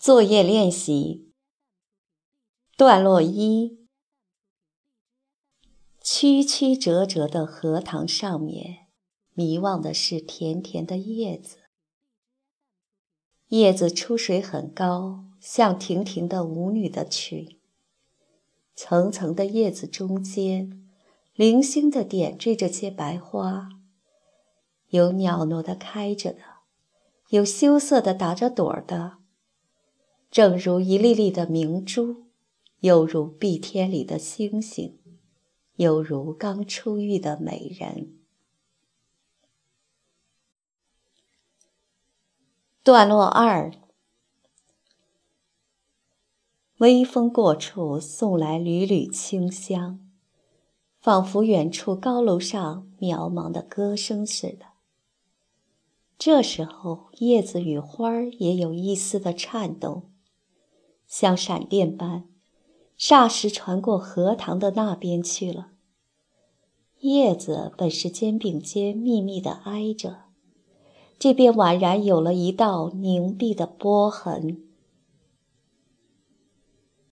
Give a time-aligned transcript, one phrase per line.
[0.00, 1.30] 作业练习
[2.74, 3.86] 段落一：
[6.00, 8.86] 曲曲折折的荷塘上面，
[9.34, 11.58] 迷望的是甜甜的叶子。
[13.48, 17.60] 叶子出水很高，像亭亭的舞女的裙。
[18.74, 20.88] 层层的叶子中间，
[21.34, 23.68] 零星的点缀着些白花，
[24.88, 26.40] 有袅娜的开着的，
[27.28, 29.19] 有羞涩的打着朵儿的。
[30.30, 32.26] 正如一粒粒的明珠，
[32.78, 34.96] 犹如碧天里的星星，
[35.74, 38.16] 犹如刚出浴的美人。
[42.84, 43.72] 段落二：
[46.78, 49.98] 微风过处，送来缕缕清香，
[51.00, 54.66] 仿佛远处高楼上渺茫的歌声似的。
[56.16, 60.09] 这时候，叶子与花儿也有一丝的颤动。
[61.10, 62.28] 像闪电般，
[62.96, 65.72] 霎时传过荷塘的那边去了。
[67.00, 70.26] 叶子本是肩并肩密密的挨着，
[71.18, 74.69] 这边宛然有了一道凝碧的波痕。